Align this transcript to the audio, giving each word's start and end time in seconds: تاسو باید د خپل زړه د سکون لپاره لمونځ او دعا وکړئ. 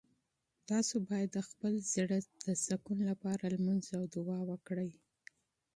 تاسو 0.69 0.95
باید 1.09 1.29
د 1.33 1.39
خپل 1.49 1.73
زړه 1.93 2.17
د 2.45 2.47
سکون 2.65 2.99
لپاره 3.09 3.43
لمونځ 3.55 3.85
او 3.97 4.03
دعا 4.15 4.39
وکړئ. 4.51 4.91